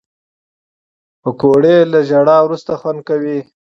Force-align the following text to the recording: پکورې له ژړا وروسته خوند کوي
پکورې 1.21 1.75
له 1.91 1.99
ژړا 2.09 2.37
وروسته 2.43 2.71
خوند 2.81 2.99
کوي 3.09 3.39